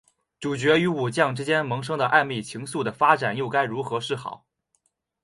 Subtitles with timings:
[0.39, 4.47] 主角与武将之间萌生的暧昧情愫的发展又该如何是好？